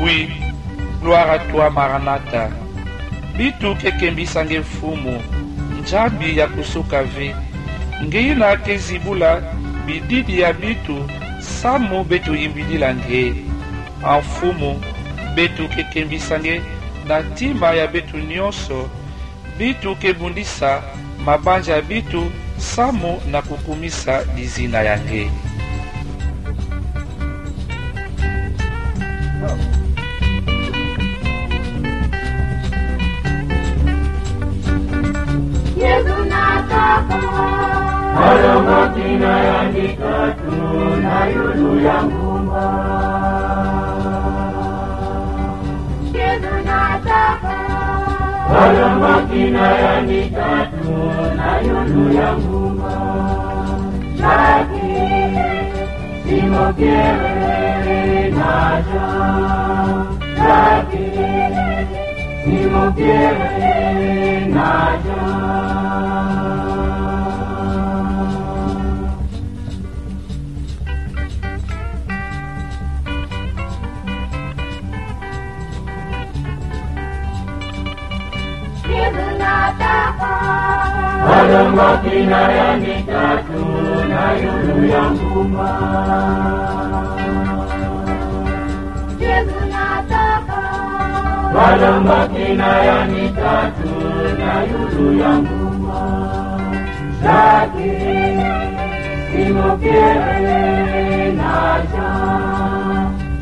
[0.00, 0.28] Oui,
[1.02, 2.48] gloire à toi Maranatha.
[3.36, 5.20] Bitu kekembisange mfumu,
[5.82, 7.34] njambi ya kusuka ve.
[8.04, 9.42] Ngeina kezibula
[9.86, 11.08] bididi ya bitu,
[11.40, 13.34] samu betu yimbilila nge.
[14.04, 14.80] Amfumu,
[15.36, 16.62] betu kekembisange
[17.08, 18.88] na ntima ya betu nyonso,
[19.58, 20.82] bitu kebundisa
[21.24, 25.20] mabanja ya bitu, samu na kukumisa lizina yange.
[25.20, 25.51] Yesu
[39.18, 40.56] majina yandika tu
[41.02, 42.64] na yulu ya ngumba.
[48.52, 50.92] Hayo majina yandika tu
[51.36, 52.94] na yulu ya ngumba.
[54.20, 55.46] Lakini
[56.24, 59.06] simokere naja.
[60.38, 61.28] Lakini
[62.44, 63.50] simokere
[64.54, 65.20] naja.
[78.94, 80.32] Yesu nataka
[81.28, 83.62] Hayo majina yandika tu
[84.10, 85.70] na yulu ya ngumba.
[89.20, 90.62] Yesu nataka
[91.56, 93.92] Wala makina ya mitatu
[94.38, 96.02] na yulu ya nguma
[97.22, 97.92] Zaki
[99.30, 100.60] simokere
[101.38, 102.08] naja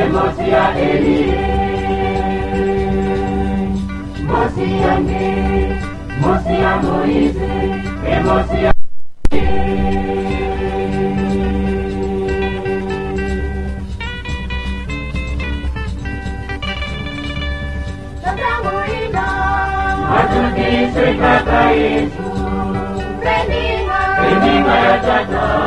[0.00, 1.34] E mosi ya Elie
[4.28, 5.26] Mosi yange
[6.20, 7.48] Mosi ya Moize
[8.12, 8.72] E mosi ya
[18.22, 19.26] Tatamuina
[20.18, 22.26] Atutise kaka Yesu
[23.24, 24.00] Rendinga
[24.30, 25.65] Endinga ya tata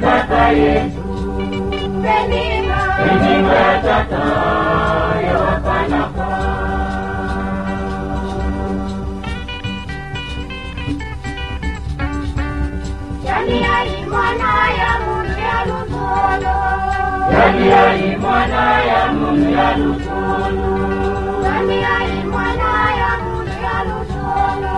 [0.00, 1.02] kaka Yesu
[2.04, 4.24] Rendinga Endinga ya tata
[5.26, 6.28] ya wakanaka
[13.26, 14.50] Yani ai mwana
[14.80, 16.56] ya mundu ya lutolo
[17.32, 20.68] Yani ai mwana ya Mungu ya lutulu
[21.44, 24.76] Yani ai mwana ya mundu ya lutolo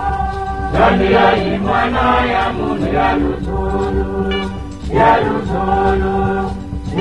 [0.79, 2.03] Yani ai mwana
[4.93, 6.51] ya Mungu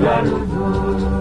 [0.03, 1.17] Yaluzulu,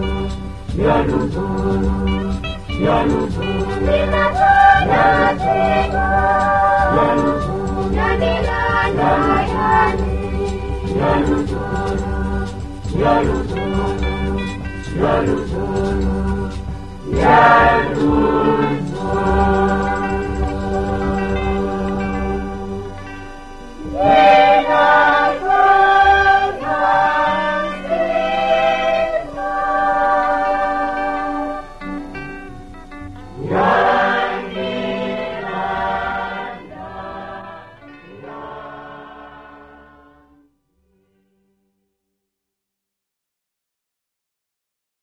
[33.49, 33.86] Yeah.